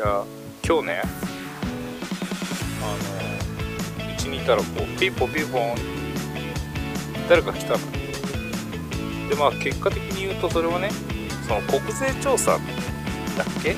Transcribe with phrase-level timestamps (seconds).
[0.00, 0.24] や
[0.66, 1.02] 今日ね
[2.82, 2.86] あ
[4.06, 5.74] のうちにいたらこうピンポンピンポン
[7.28, 7.78] 誰か来たの。
[9.28, 10.90] でまあ結果的に言うとそれはね
[11.46, 12.60] その国税調査だっ
[13.62, 13.76] け？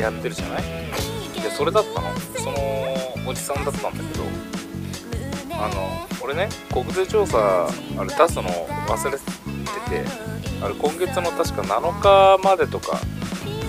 [0.00, 0.62] やってるじゃない？
[1.42, 2.08] でそれだったの。
[2.38, 2.56] その
[3.28, 4.24] おじさんだったんだけど
[5.52, 8.44] あの俺ね国税調査あれ出すの
[8.88, 9.18] 忘れて
[9.90, 10.04] て
[10.62, 13.00] あれ今月の確か7日までとか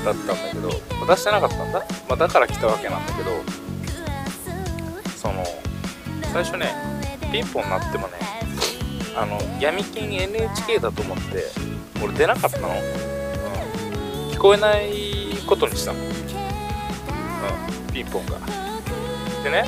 [0.06, 0.70] だったんだけど
[1.08, 3.32] 出してなかったんだ、まあ、だから来たわけなんだけど
[5.18, 5.43] その
[6.32, 6.68] 最初ね
[7.32, 8.14] ピンポン鳴ってもね
[9.18, 11.46] あの闇金 NHK だと思って
[12.04, 12.76] 俺出なかったの、うん、
[14.32, 14.92] 聞こえない
[15.48, 16.04] ことにしたの、う
[17.90, 18.40] ん、ピンポンが。
[19.43, 19.64] でね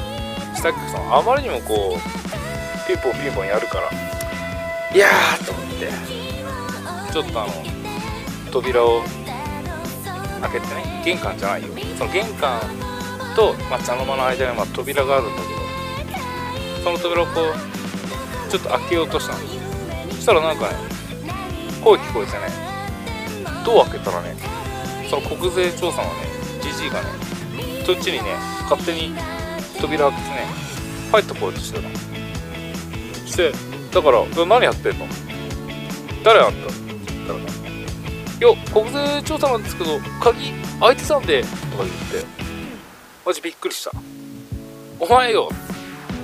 [0.56, 3.90] したっけそのあまりにもこうピンポンピンポンやるから
[4.94, 5.92] いやーと思って
[7.14, 7.54] ちょっとあの
[8.52, 9.04] 扉を
[10.42, 11.70] 開けてね玄関じゃないよ。
[11.98, 12.62] その玄関
[13.36, 19.40] と、まあ、茶の間の間にまあ扉があるんだけどその扉をこうちょっと開けようとしたの。
[20.12, 20.76] そしたらなんかね
[21.84, 22.48] 声聞こえてね
[23.66, 24.36] ドア開けたらね
[25.10, 26.14] その国税調査のね
[26.62, 27.08] じじいがね
[27.86, 28.36] そっちにね
[28.70, 29.14] 勝手に
[29.80, 30.46] 扉開けてね
[31.12, 31.96] 入ってこようとしてたの。
[33.26, 33.52] して
[33.94, 35.06] だから何やってんの？
[36.24, 36.87] 誰あんたった？
[38.40, 42.24] や、国税調査なんですけど、鍵開いてたんで、とか言って、
[43.26, 43.92] マジびっくりした。
[45.00, 45.50] お前よ、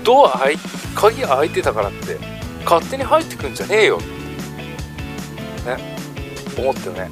[0.04, 0.58] ドア開い、
[0.96, 2.20] 鍵開いてたからって、
[2.66, 3.98] 勝手に入ってくんじゃねえよ。
[3.98, 4.06] ね、
[6.58, 7.10] 思ったよね。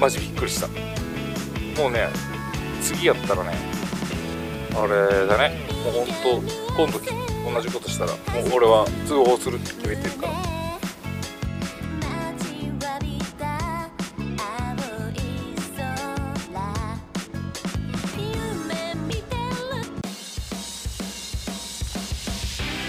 [0.00, 0.66] マジびっくりした。
[1.80, 2.10] もうね、
[2.82, 3.56] 次やったらね、
[4.74, 6.12] あれだね、もうほんと、
[6.76, 7.00] 今度
[7.52, 8.20] 同じことしたら、もう
[8.54, 10.45] 俺は通報するって決めてるから。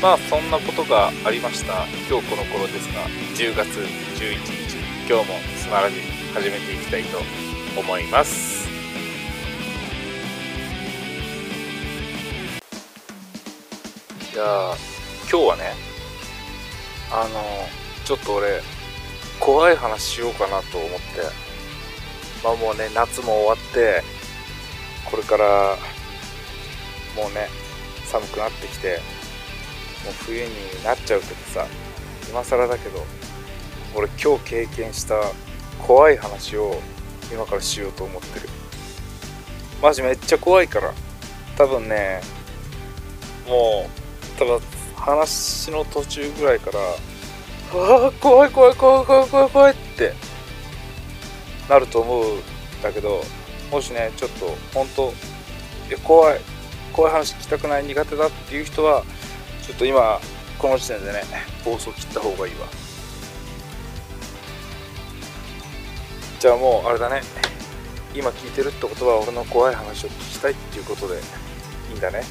[0.01, 1.85] まあそんなことがありました。
[2.07, 3.67] 今日この頃ですが10月
[4.21, 4.77] 11日
[5.09, 5.95] 今日もスマラジ
[6.33, 7.17] 始めていきたいと
[7.75, 8.67] 思います。
[14.33, 14.75] いや
[15.29, 15.73] 今日はね
[17.11, 17.41] あの
[18.05, 18.61] ちょっと俺
[19.39, 21.47] 怖い話しようかなと思って。
[22.43, 24.03] まあもうね夏も終わって
[25.09, 25.75] これから
[27.15, 27.49] もうね
[28.05, 28.99] 寒くなってきて
[30.07, 30.51] もう冬に
[30.83, 31.67] なっちゃうけどさ
[32.29, 33.03] 今更だけど
[33.93, 35.15] 俺今日経験した
[35.85, 36.79] 怖い話を
[37.31, 38.49] 今からしようと思ってる。
[39.81, 40.93] マジめっちゃ怖いから。
[41.57, 42.21] 多分ね
[43.47, 43.89] も
[44.35, 44.61] う多分
[44.95, 46.79] 話の途中ぐらいから
[47.73, 50.13] 「ああ怖い怖い怖い怖い怖い怖い」って
[51.67, 52.41] なると思うん
[52.83, 53.23] だけど
[53.71, 55.13] もしねちょっと本当
[55.89, 56.41] いや怖い
[56.93, 59.03] 怖い話聞きたくない苦手だっていう人は
[59.67, 60.19] ちょっと今
[60.57, 61.23] この時点でね
[61.63, 62.67] 放送切った方がいいわ。
[66.39, 67.21] じゃあもうあれだね。
[68.15, 71.19] 今聞いてるってことは俺の怖い話を聞きたいっていうことでい
[71.93, 72.23] いんだね。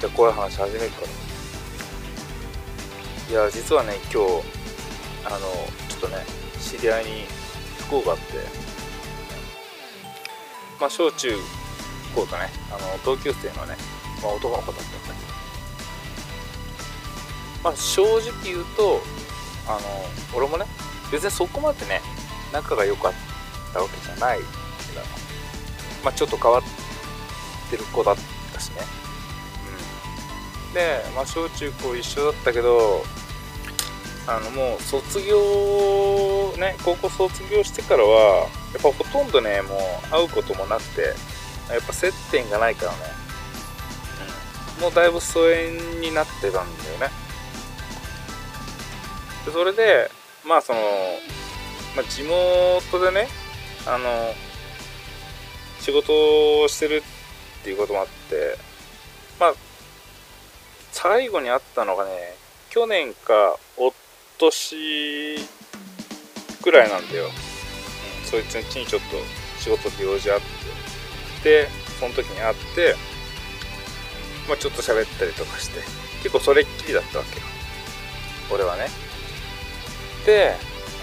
[0.00, 1.08] じゃあ怖い話始めるから。
[3.30, 4.18] いや実はね今日
[5.26, 5.38] あの
[5.88, 6.16] ちょっとね
[6.60, 7.26] 知り合いに
[7.78, 8.24] 不幸があって。
[10.80, 11.36] まあ小中
[12.14, 12.48] 高とね。
[12.70, 13.76] あの同級生のね、
[14.22, 15.13] まあ、男の子だったんだ
[17.64, 19.00] まあ、正直言うと
[19.66, 19.80] あの
[20.36, 20.66] 俺もね
[21.10, 22.02] 別にそこまでね
[22.52, 23.12] 仲が良かっ
[23.72, 25.00] たわけじゃないけど、
[26.04, 26.62] まあ、ちょっと変わっ
[27.70, 28.16] てる子だっ
[28.52, 28.76] たしね、
[30.68, 33.02] うん、で、まあ、小中高一緒だったけど
[34.26, 41.00] あのもう卒業ね高校卒業してからはやっぱほとんどねもう会うこともなくて
[41.72, 42.98] やっぱ接点がないからね、
[44.76, 47.23] うん、もうだいぶ疎遠になってたんだよね。
[49.44, 50.10] でそれで
[50.46, 50.80] まあその、
[51.96, 53.28] まあ、地元でね
[53.86, 54.34] あの
[55.80, 57.02] 仕事をしてる
[57.60, 58.56] っていうこともあって
[59.38, 59.54] まあ
[60.92, 62.10] 最後に会ったのがね
[62.70, 63.92] 去年かお
[64.38, 65.36] とし
[66.62, 67.30] くらいなんだよ、うん、
[68.26, 69.16] そいつんちにちょっと
[69.60, 70.46] 仕事で用事あって。
[71.44, 71.68] で
[72.00, 72.96] その時に会って
[74.48, 76.04] まあちょっと喋ったりとかして。
[76.24, 77.44] 結構それっきりだったわけよ。
[78.50, 78.86] 俺はね。
[80.24, 80.54] で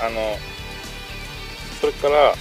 [0.01, 0.37] あの
[1.79, 2.33] それから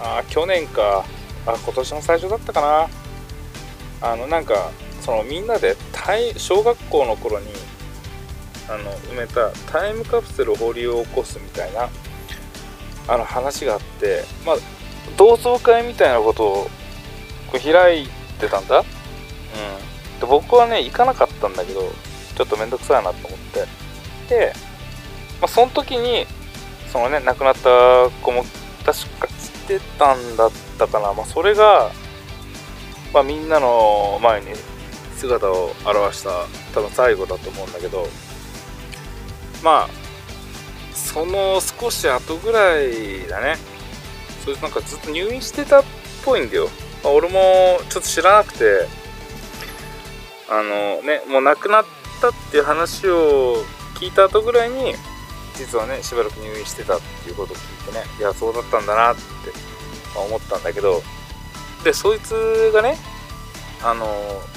[0.00, 1.04] あ去年か
[1.46, 2.88] あ今年の最初だったかな。
[4.04, 5.76] あのなんかそのみんなで
[6.36, 7.46] 小学校の頃に
[8.68, 11.88] あの埋めたタイムカプセル掘り起こすみたいな
[13.06, 14.56] あの話があってまあ
[15.16, 16.70] 同窓会みたいなことを
[17.50, 18.08] こう開い
[18.40, 18.80] てたんだ。
[18.80, 18.84] うん。
[20.20, 21.82] で僕はね行かなかったんだけど
[22.36, 23.66] ちょっとめんどくさいなと思って。
[24.28, 24.52] で、
[25.42, 26.24] まあ、その時に
[26.90, 28.44] そのね亡くなった子も
[28.84, 31.90] 確か来てたんだったかな、まあ、それが、
[33.12, 34.46] まあ、みんなの前に
[35.16, 38.06] 姿を現した多分最後だと思うんだけど。
[39.62, 39.88] まあ
[40.92, 43.56] その少し後ぐらいだね。
[44.44, 45.84] それなんかずっと入院してたっ
[46.24, 46.68] ぽいんだよ、
[47.04, 48.88] まあ、俺もちょっと知らなくて。
[50.48, 51.84] あのねもう亡くなっ
[52.20, 54.94] たっていう話を聞いた後ぐらいに
[55.56, 59.20] 実はねしばらく入院してたっていうことを聞いてねいやそうだったんだなって
[60.18, 61.02] 思ったんだけど
[61.84, 62.96] でそいつがね
[63.82, 64.06] あの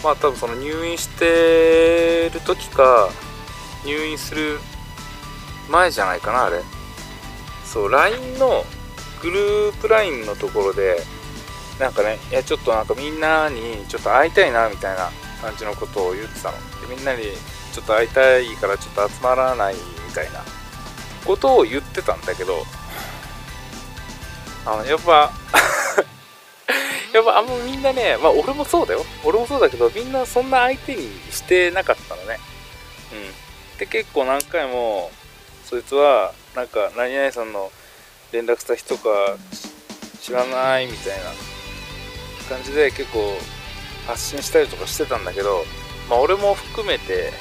[0.04, 3.10] まあ多分その入院してる時か
[3.86, 4.60] 入院する
[5.70, 6.62] 前じゃないかなあれ。
[7.66, 8.64] そう LINE の
[9.22, 11.02] グループ LINE のところで
[11.80, 15.10] なんかねいやちょっとなんかみんなにちょっと会いたいなみたいな
[15.42, 16.58] 感じのことを言ってたの。
[16.88, 17.24] でみんなに
[17.74, 20.55] ちょっと会いたいからちょっと集まらないみたいな。
[21.26, 22.64] ことを言ってたんだけど
[24.66, 25.32] あのやっぱ
[27.14, 29.06] やっぱあんまみんなねまあ俺もそうだよ。
[29.24, 32.40] 俺もそうだけどみんなそんな相手にしてなかったのね。
[33.14, 33.78] うん。
[33.78, 35.12] で結構何回も
[35.64, 37.72] そいつはなんか何々さんの
[38.32, 39.38] 連絡した人か
[40.22, 41.24] 知らないみたいな
[42.50, 43.38] 感じで結構
[44.08, 45.64] 発信したりとかしてたんだけど
[46.10, 47.32] まあ俺も含めて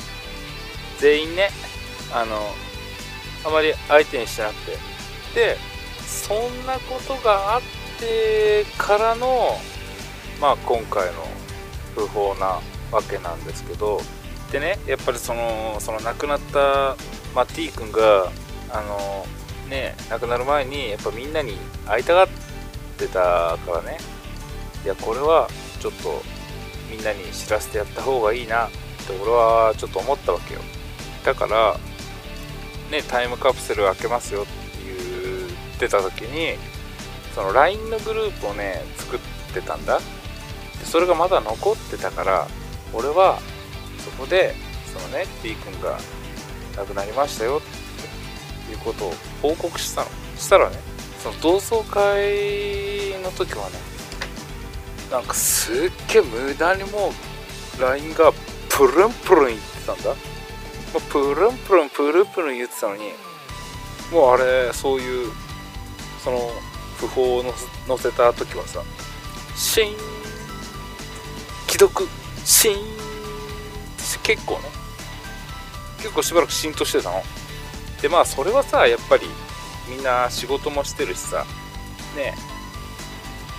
[0.98, 1.50] 全員ね
[2.12, 2.54] あの
[3.44, 4.78] あまり相手にしてなくて。
[5.34, 5.56] で
[6.06, 7.62] そんなことがあっ
[7.98, 9.58] てからの
[10.40, 11.26] まあ今回の
[11.94, 12.60] 不法な
[12.92, 14.00] わけなんですけど。
[14.52, 16.96] でねやっぱりそのその亡くなった
[17.34, 18.30] まあ、T 君が
[18.70, 19.26] あの
[19.68, 21.56] ね亡くなる前にやっぱみんなに
[21.86, 22.28] 会いたがっ
[22.96, 23.98] てたからね。
[24.84, 25.48] いやこれは
[25.80, 26.22] ちょっと
[26.90, 28.76] みんなに知らせてやった方がいいなって
[29.20, 30.60] 俺はちょっと思ったわけよ。
[31.24, 31.76] だから
[32.94, 34.50] ねタイムカプセル開けますよって
[34.86, 34.94] 言
[35.76, 36.56] ってた時に
[37.34, 39.20] その LINE のグループをね作っ
[39.52, 39.98] てたんだ。
[39.98, 42.46] でそれがまだ残ってたから
[42.92, 43.40] 俺は
[43.98, 44.54] そこで
[44.92, 45.98] そのね T 君が
[46.76, 50.08] 亡くなりましたよっていうことを報告したの。
[50.36, 50.76] したらね
[51.22, 53.78] その同窓会の時はね
[55.10, 55.76] なんかすっ
[56.12, 57.12] げえ無駄にも
[57.78, 58.32] う LINE が
[58.68, 60.14] プルンプルン言ってたんだ、
[60.94, 63.10] まあ、プルンプルンプルンプルン言ってたのに
[64.12, 65.32] もうあれそういう
[66.22, 66.38] その
[66.98, 68.80] 訃報を載せた時はさ
[69.56, 69.96] シーン
[71.66, 72.06] 既読
[72.44, 72.76] シーン
[74.22, 74.60] 結構ね
[75.98, 77.22] 結構しばらく浸透してたの。
[78.00, 79.26] でまあそれはさやっぱり
[79.88, 81.44] みんな仕事もしてるしさ
[82.14, 82.34] ね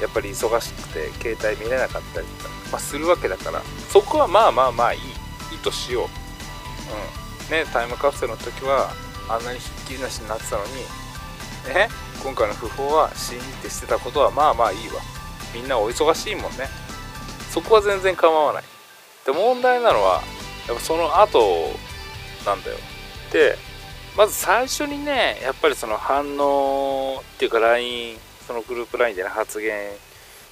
[0.01, 4.99] やっぱり忙しくて携帯見れなかったりとか、まあ、するわけだからそこはまあまあまあいい
[5.51, 6.03] いいとしよう。
[6.03, 6.05] う
[7.21, 7.24] ん。
[7.49, 8.91] ねタイムカプセルの時は
[9.29, 10.73] あんなにひっきりなしになってたのに
[11.73, 11.89] ね
[12.23, 15.01] 今回の訃報はシーンってしてたことはまあまあいいわ。
[15.53, 16.67] みんなお忙しいもんね。
[17.51, 18.63] そこは全然構わない。
[19.25, 20.21] で問題なのは
[20.67, 21.39] やっぱその後
[22.45, 22.77] なんだよ。
[23.31, 23.57] で
[24.17, 29.73] まず最初にねやっぱりその反応っていうか LINE そのグループ LINE で、ね、発言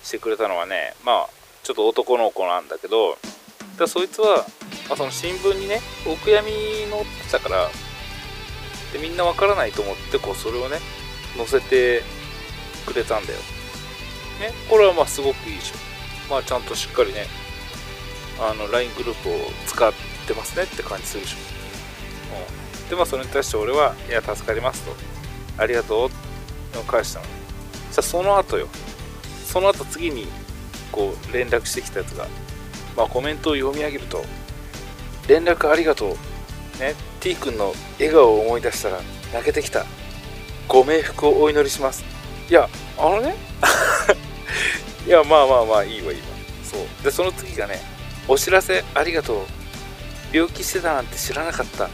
[0.03, 1.29] してくれたのはねまあ
[1.63, 3.17] ちょっと男の子なんだけど
[3.77, 4.45] だそいつは、
[4.89, 6.51] まあ、その新聞にねお悔やみ
[6.89, 7.69] 載ってたから
[8.91, 10.77] でみんなわからないと思ってこうそれをね
[11.37, 12.03] 載せて
[12.85, 13.39] くれたんだよ。
[14.39, 15.75] ねこれはまあすごくいいでしょ。
[16.29, 17.25] まあちゃんとしっかりね
[18.39, 19.33] あの LINE グループを
[19.67, 19.93] 使っ
[20.27, 21.37] てますねって感じするでしょ。
[22.89, 24.95] でまあそれに対して俺は「いや助かります」と
[25.57, 27.25] 「ありがとう」って返したの。
[27.91, 28.67] さあその後よ。
[29.45, 30.27] その後次に
[30.91, 32.27] こう連絡してきたやつが
[32.97, 34.25] まあコメントを読み上げると
[35.27, 36.09] 「連絡ありがとう」
[36.79, 36.95] ね。
[37.19, 38.99] T 君の笑顔を思い出したら
[39.31, 39.85] 泣けてきた。
[40.67, 42.03] ご冥福をお祈りします。
[42.49, 43.35] いやあのね。
[45.07, 46.25] いやまあまあまあいいわいいわ
[46.63, 47.03] そう。
[47.03, 47.81] でその次がね
[48.27, 49.45] お知らせありがとう。
[50.31, 51.89] 病気してたなんて知らなかった。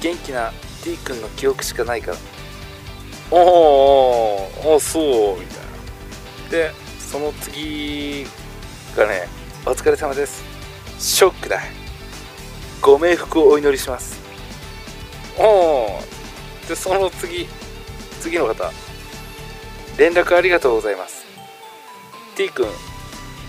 [0.00, 0.52] 元気な
[0.84, 2.16] T 君の記憶しかないから。
[3.30, 5.00] おおおそ
[5.36, 6.50] うみたいな。
[6.50, 8.26] でその次
[8.96, 9.28] がね
[9.64, 10.44] お疲れ様です。
[10.98, 11.60] ショックだ。
[12.82, 14.20] ご冥福をお祈りします。
[15.38, 16.00] おお
[16.68, 17.46] でその次
[18.20, 18.72] 次の方。
[19.96, 21.24] 連絡ありがとうございます。
[22.36, 22.66] T 君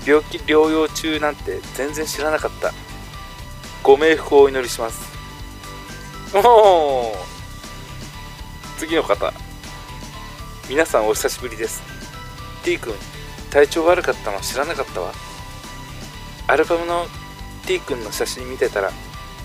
[0.05, 2.73] 病気療養中なんて全然知らなかった。
[3.81, 5.01] ご冥福をお祈りします。
[6.35, 7.15] おお
[8.77, 9.33] 次の方。
[10.69, 11.81] 皆さんお久しぶりです。
[12.63, 12.93] T 君
[13.49, 15.11] 体調悪かったの知らなかったわ。
[16.45, 17.07] アルバムの
[17.65, 18.91] T 君の写真見てたら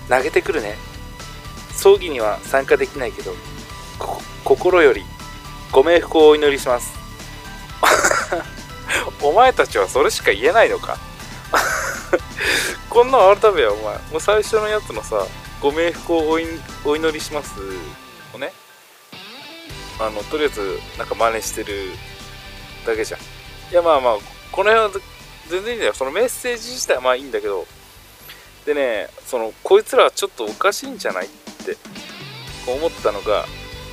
[0.09, 0.75] 投げてくるね。
[1.73, 3.33] 葬儀には参加できないけど
[4.43, 5.05] 心より
[5.71, 6.91] ご冥福をお祈りします。
[9.23, 10.97] お前たちはそれしか言えないのか？
[12.89, 15.25] こんなん改めよお前もう最初のやつのさ
[15.61, 16.29] ご冥福を
[16.85, 17.51] お祈りします
[18.33, 18.51] をね
[19.99, 21.91] あのとりあえずなんか真似してる
[22.85, 23.19] だけじゃん。
[23.19, 23.23] い
[23.73, 24.13] やまあまあ
[24.51, 25.01] この辺は
[25.49, 25.93] 全然いいんだよ。
[25.93, 27.67] そのメッセージ自体はまあいいんだけど
[28.65, 31.29] でねそのこいつらはちょっとおかしいんじゃないっ
[31.65, 31.77] て
[32.67, 33.45] 思ったのが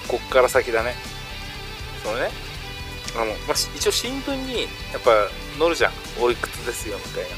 [0.08, 0.94] こっから先だね。
[2.02, 2.30] そのね
[3.16, 5.10] あの、まあ、一応新聞にやっぱ
[5.58, 5.92] 載るじゃん。
[6.20, 7.28] おいくつですよみたいな。
[7.28, 7.34] ね。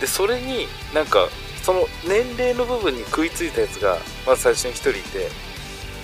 [0.00, 1.28] でそれになんか
[1.62, 5.48] その年齢の部分に食いついたやつがまず最初に1人いて。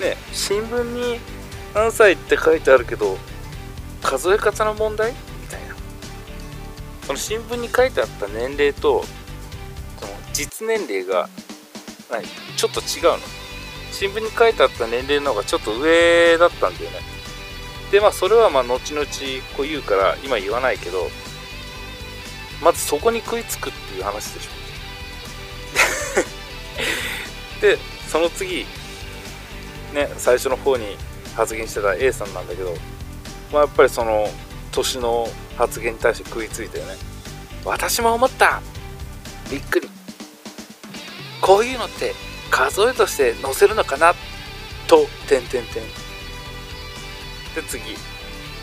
[0.00, 1.21] ね新聞に
[1.73, 3.16] 何歳って書いてあるけど
[4.02, 5.12] 数え方の問題？
[5.12, 5.16] み
[5.49, 5.75] たいな。
[7.06, 9.04] その新聞に書いてあった年齢と
[10.35, 11.29] 実年齢が
[12.11, 12.25] 何？
[12.57, 13.19] ちょっと違うの。
[13.93, 16.99] 新聞に書いてあった年齢の方がちょっと上だったんだよね。
[17.93, 19.07] でまあそれはまあ後々
[19.57, 21.07] こう言うから今言わないけど
[22.61, 24.50] まずそこに食いつくっていう話でしょ。
[27.62, 28.67] でその次
[29.93, 30.97] ね最初の方に
[31.37, 32.75] 発言してた A さんなんだけど
[33.53, 34.29] まあやっぱりその
[34.73, 36.97] 年の発言に対して食いついたよね。
[37.64, 38.61] 私も思った。
[39.50, 39.88] びっくり
[41.45, 42.15] こういうのって
[42.51, 44.15] 数えとして載せるのかな？
[44.87, 45.83] と、てんてんてん。
[47.55, 47.83] で、次。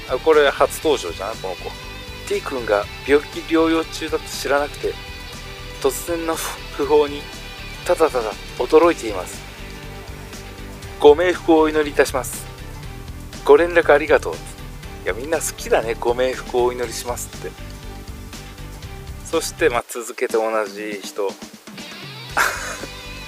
[0.10, 1.70] あ、これ初登場じゃん、この子。
[2.28, 4.94] T 君が病気療養中だと知らなくて、
[5.80, 7.22] 突然の訃報に、
[7.86, 9.40] ただただ驚いています。
[11.00, 12.48] ご冥福をお祈りいたします。
[13.46, 14.34] ご連絡ありがとう。
[15.04, 15.96] いや、みんな好きだね。
[16.00, 17.52] ご冥福をお祈りしますって。
[19.26, 21.30] そして、まあ、続けて同じ人。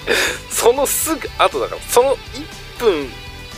[0.50, 2.16] そのすぐ後だからその
[2.78, 3.10] 1分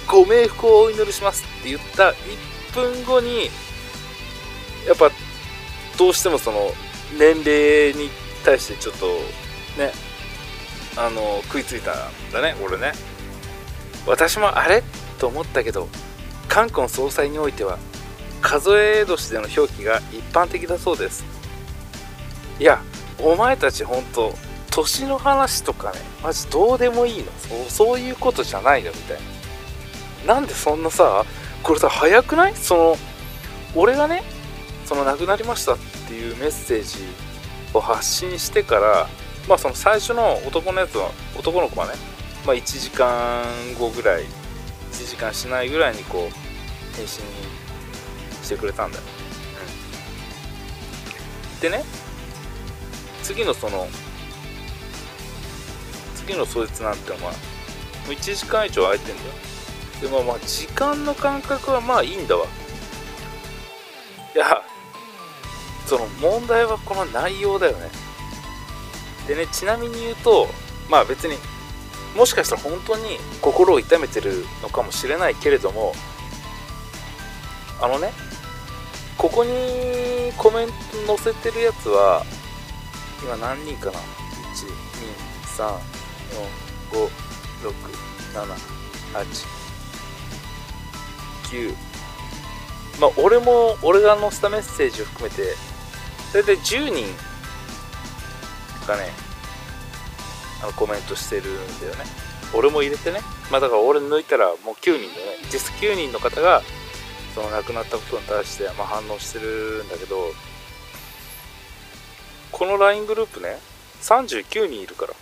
[0.07, 2.15] ご冥福をお祈りしますって言った1
[2.73, 3.49] 分後に
[4.87, 5.11] やっぱ
[5.97, 6.73] どうしてもその
[7.17, 8.09] 年齢に
[8.43, 9.07] 対してちょっと
[9.77, 9.91] ね
[10.97, 12.93] あの食いついたんだね俺ね。
[14.05, 14.83] 私もあれ
[15.17, 15.87] と思ったけど
[16.47, 17.79] 冠婚総裁においては
[18.41, 21.25] 数え年での表記が一般的だそうです。
[22.59, 22.81] いや
[23.19, 24.33] お前たち本当
[24.75, 27.31] 年の話とかねマジどうでもいいの。
[27.37, 29.17] そうそういうことじゃないのみたい
[30.27, 30.33] な。
[30.35, 31.23] なんでそんなさ
[31.63, 32.55] これさ早くない？
[32.55, 32.97] その
[33.73, 34.23] 俺がね
[34.85, 35.77] その亡くなりましたっ
[36.07, 37.05] ていうメッセージ
[37.73, 39.07] を発信してから
[39.47, 41.93] まあその最初の男のやつは男の子はね
[42.45, 43.43] まあ1時間
[43.79, 44.23] 後ぐらい
[44.91, 47.23] 1時間しないぐらいにこう返信
[48.43, 49.03] してくれたんだよ、
[51.53, 51.83] うん、でね
[53.23, 53.87] 次のその
[56.25, 57.33] 次の当日なんてまあ
[58.07, 59.29] 1時間以上空いてんだよ。
[60.01, 62.45] でもまあ時間の感覚はまあいいんだわ。
[64.35, 64.61] いや
[65.85, 67.89] その問題はこの内容だよね。
[69.27, 70.47] でねちなみに言うと
[70.89, 71.35] まあ別に
[72.15, 75.93] もしかしたら本当に心を痛めてるのかもしれないけれども
[77.81, 78.11] あのね
[79.17, 79.51] ここに
[80.37, 80.67] コメン
[81.07, 82.23] ト載せてるやつは
[83.23, 83.99] 今何人かな
[85.57, 86.04] ？123
[86.91, 87.09] 4 5
[87.63, 87.73] 6
[88.33, 88.45] 7
[89.13, 89.55] 8
[91.45, 91.75] 9
[92.99, 95.55] まあ俺も俺が載せたメッセージを含めて
[96.33, 97.05] 大体10人
[98.87, 99.09] がね
[100.61, 102.03] あのコメントしてるんだよね。
[102.53, 103.19] 俺も入れてね。
[103.51, 105.11] まあだから俺抜いたらもう9人だよね。
[105.51, 106.61] 実質9人の方が
[107.33, 110.31] その亡くなったことに対してまあ反応してるんだけど
[112.51, 113.57] この LINE グループね
[114.01, 115.13] 39人いるから。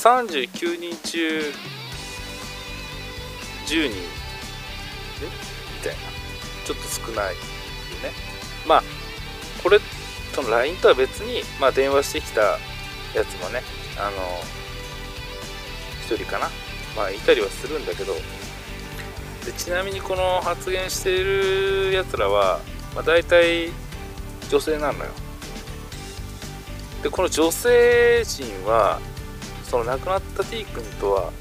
[0.00, 1.40] 39人中
[3.66, 5.98] 10人えみたいな
[6.64, 7.40] ちょっと少ないよ
[8.02, 8.12] ね。
[8.66, 8.82] まあ
[9.62, 9.78] これ
[10.32, 12.58] その LINE とは別に、まあ、電話してきたや
[13.28, 13.62] つもね
[13.98, 14.16] あの
[16.08, 16.48] 1人かな。
[16.96, 18.14] まあいたりはするんだけど。
[19.44, 22.60] でちなみにこの発言しているやつらは、
[22.94, 23.70] まあ、大体
[24.50, 25.10] 女性なのよ。
[27.02, 29.00] でこの女性陣は
[29.70, 31.32] その亡くなった T 君とは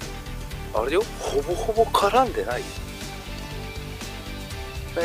[0.75, 1.01] あれよ？
[1.19, 2.62] ほぼほぼ絡んでない？
[2.62, 2.67] ね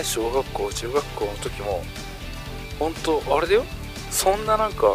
[0.02, 1.82] 小学校中学校の時も
[2.78, 3.64] 本当あれだよ？
[4.10, 4.94] そんななんか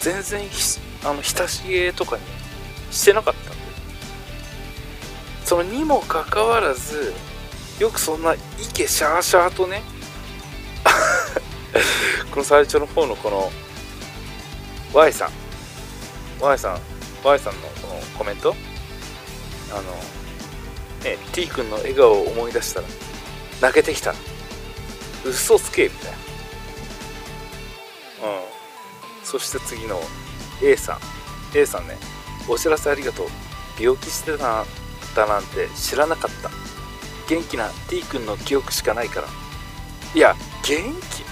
[0.00, 0.42] 全然
[1.04, 2.22] あの親しげとかに
[2.90, 3.56] してなかったんだよ。
[5.44, 7.14] そのにもかかわらず
[7.78, 9.82] よくそんな池シャーシャーとね
[12.32, 13.52] この最初の方のこの
[14.92, 15.30] Y さん。
[16.40, 16.89] Y さん。
[17.22, 18.54] Y さんのこのコメント？
[19.72, 19.82] あの
[21.04, 22.86] ね T 君の笑顔を思い出したら
[23.60, 24.14] 泣けてきた。
[25.24, 26.16] 嘘つけみたいな。
[28.28, 28.40] うん。
[29.24, 30.00] そして次の
[30.62, 30.98] A さん。
[31.56, 31.96] A さんね
[32.48, 33.26] お知らせありがとう。
[33.78, 34.64] 病気してた
[35.14, 36.50] だなんて知らなかった。
[37.28, 39.28] 元気な T 君の記憶しかないから。
[40.14, 40.78] いや元
[41.10, 41.24] 気？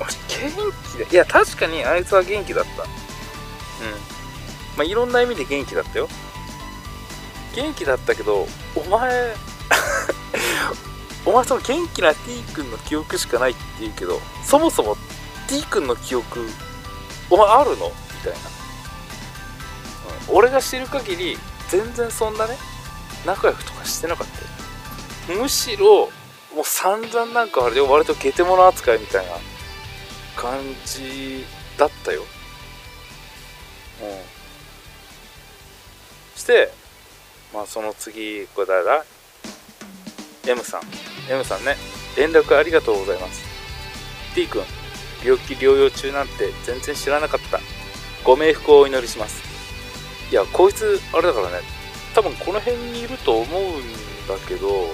[0.00, 0.50] 元
[0.92, 1.14] 気で。
[1.14, 2.82] いや確かにあいつは元気だった。
[2.82, 2.88] うん
[4.78, 6.08] まあいろんな意味で元気だったよ。
[7.54, 9.34] 元気だったけどお前
[11.26, 14.96] お前その元気な T 君の記憶しかないって言うけどそもそも
[15.48, 16.48] T 君の記憶
[17.28, 17.88] お前あるの？
[17.88, 17.92] み
[18.22, 18.38] たいな、
[20.30, 22.56] うん、俺が知る限り全然そんなね
[23.26, 24.26] 仲良くとかしてなかっ
[25.28, 25.40] たよ。
[25.40, 26.10] むしろ
[26.54, 29.32] もう散々なんかあれで割とゲテモノ扱いみたいな
[30.36, 31.44] 感じ
[31.76, 32.24] だったよ。
[34.02, 34.37] うん。
[36.48, 36.72] して
[37.52, 39.04] まあその次これ誰だ
[40.46, 40.80] ？M さん。
[41.30, 41.76] M さんね。
[42.16, 43.44] 連絡ありがとうございます。
[44.34, 44.62] T 君
[45.22, 47.60] 病気療養中なんて全然知らなかった。
[48.24, 49.42] ご冥福をお祈りします。
[50.30, 51.60] いやこいつあれだからね。
[52.14, 53.74] 多分この辺にいると思うん
[54.26, 54.86] だけど、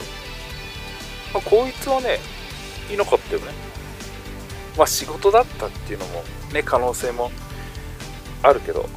[1.32, 2.18] まあ、こいつはね
[2.92, 3.52] いなかったよね。
[4.76, 7.30] まあ仕事だったっていうのもね可能性も
[8.42, 8.88] あるけど。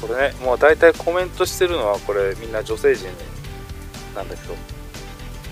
[0.00, 3.08] これねもう大体コメントしてるのはこれみんな女性陣
[4.14, 4.54] なんだけど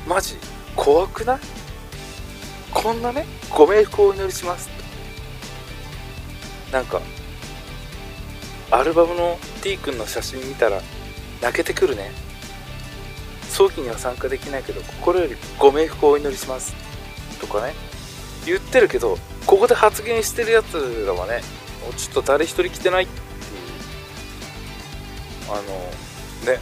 [0.06, 0.36] マジ
[0.74, 1.38] 怖くない？
[2.72, 4.68] こんなねご冥福をお祈りします。
[6.72, 7.00] なんか
[8.70, 10.82] アルバムの T 君の写真見たら
[11.40, 12.10] 泣けてくるね。
[13.48, 16.74] 葬儀には参加できないけど心よりご冥福をお祈りします。
[17.40, 17.72] とかね。
[18.44, 21.40] 言ってるけどここで発言してるやつらはね
[21.96, 23.20] ちょっと誰一人来てないって
[25.48, 25.62] あの
[26.52, 26.60] ね。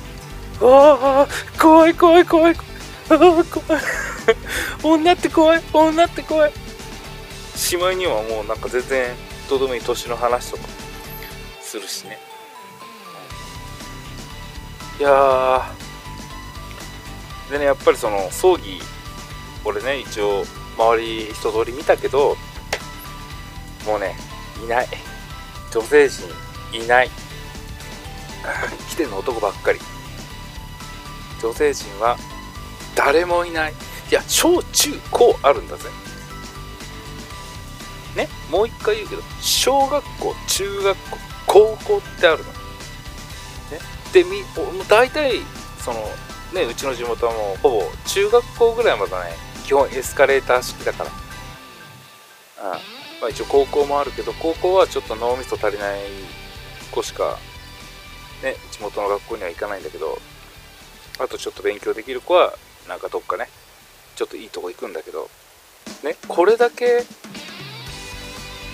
[0.61, 2.55] ああ怖い怖い怖い
[3.11, 3.45] ああ怖い。
[4.83, 5.63] 女って怖い。
[5.73, 6.53] 女って怖い。
[7.57, 9.15] しまいにはもうなんか全然
[9.49, 10.65] とどうでもいい年の話とか
[11.61, 12.19] するしね。
[14.99, 15.71] いや
[17.51, 18.81] でねやっぱりその葬儀
[19.65, 20.45] 俺ね一応
[20.79, 22.37] 周り一通り見たけど
[23.87, 24.17] もうね
[24.65, 24.89] いない。
[25.73, 26.29] 女性陣
[26.73, 27.11] いない。
[28.91, 29.81] 来てんの男ばっかり。
[31.43, 32.17] 女性陣は
[32.95, 33.73] 誰もいない。
[33.73, 35.89] いや小中高あるんだぜ。
[38.17, 42.53] ねもう一回言うけど小学校中学校高校ってあるの。
[42.53, 42.59] ね
[44.13, 44.45] でみ
[44.89, 45.41] 大体
[45.85, 46.01] その
[46.53, 49.19] ねうちの地元はもうほぼ中学校ぐらいまでね
[49.65, 51.11] 基本エスカレーター式だから。
[51.11, 52.79] うん
[53.21, 56.01] まあ一応高校もあるけど高校はちょっと脳みそ足りない
[56.91, 57.39] 子しか
[58.43, 60.19] ね地元の学校には行かないんだけど
[61.19, 62.55] あとちょっと勉強できる子は
[62.89, 63.49] なんかどっかね
[64.17, 65.29] ちょっといいとこ行くんだけど
[66.03, 67.05] ねこれだけ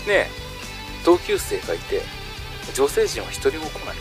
[0.07, 0.29] ね
[1.05, 2.03] 同級生がいて
[2.75, 3.97] 女性陣は一人も来ない。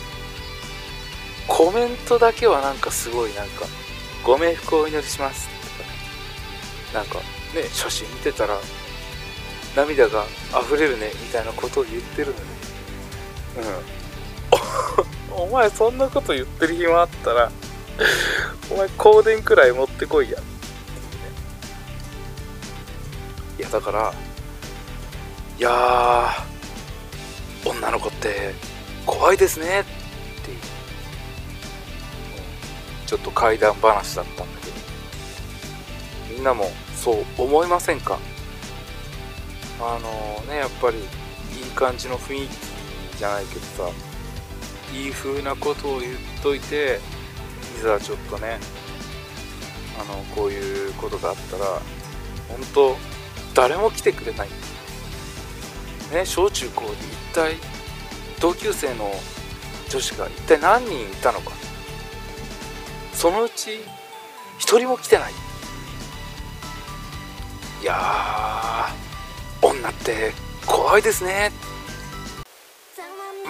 [1.50, 3.66] コメントだけはなんかすごいなんか
[4.24, 5.88] 「ご冥福をお祈りします」とかね
[6.94, 8.56] なんかね写真見てたら
[9.74, 10.24] 涙が
[10.62, 12.40] 溢れるねみたいなことを言ってるのね
[13.56, 15.19] うん。
[15.30, 17.50] お前そんなこと言ってる暇あったら
[18.70, 20.38] お前香典くらい持ってこいや。
[23.58, 24.14] いやだから
[25.58, 26.30] いや
[27.64, 28.54] 女の子って
[29.04, 29.84] 怖いですねっ
[30.44, 30.58] ていう。
[33.06, 34.72] ちょっと怪談話だったんだけど。
[36.34, 38.18] みんなもそう思いませんか？
[39.80, 44.09] あのねやっぱりいい感じの雰囲気じゃないけどさ。
[44.92, 47.00] いい風なことを言っといて
[47.78, 48.58] いざちょっとね
[50.00, 51.64] あのこういうことがあったら
[52.48, 52.96] 本当
[53.54, 54.48] 誰も来てくれない。
[56.12, 57.54] ね小中高で一体
[58.40, 59.12] 同級生の
[59.88, 61.52] 女子が一体何人いたのか。
[63.12, 63.80] そのうち
[64.58, 65.32] 一人も来てない。
[67.82, 68.88] いや
[69.62, 70.32] 女って
[70.66, 71.50] 怖いですね。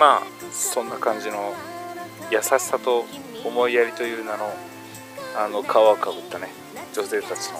[0.01, 1.53] まあそんな感じの
[2.31, 3.05] 優しさと
[3.45, 4.51] 思いやりという名の
[5.37, 6.49] あの皮をかぶったね
[6.95, 7.59] 女性たちの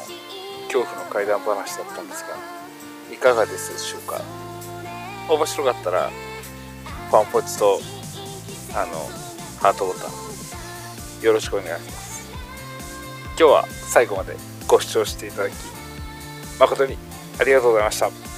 [0.65, 2.37] 恐怖の怪談話だったんですが
[3.13, 4.23] いかがですでしょうか？
[5.29, 6.11] 面白かったら
[7.11, 7.79] パンポチと
[8.75, 8.93] あの
[9.61, 12.31] ハートボタンよろしくお願いします。
[13.39, 14.35] 今日は最後まで
[14.67, 15.53] ご視聴していただき
[16.59, 16.97] 誠に
[17.39, 18.30] ありがとうございました。